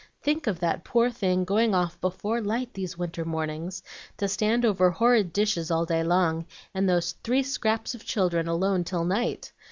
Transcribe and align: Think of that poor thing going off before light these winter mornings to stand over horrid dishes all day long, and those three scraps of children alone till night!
Think 0.23 0.47
of 0.47 0.59
that 0.61 0.83
poor 0.83 1.11
thing 1.11 1.43
going 1.45 1.75
off 1.75 2.01
before 2.01 2.41
light 2.41 2.73
these 2.73 2.97
winter 2.97 3.23
mornings 3.23 3.83
to 4.17 4.27
stand 4.27 4.65
over 4.65 4.89
horrid 4.89 5.31
dishes 5.31 5.69
all 5.69 5.85
day 5.85 6.03
long, 6.03 6.47
and 6.73 6.89
those 6.89 7.11
three 7.23 7.43
scraps 7.43 7.93
of 7.93 8.03
children 8.03 8.47
alone 8.47 8.83
till 8.83 9.05
night! 9.05 9.51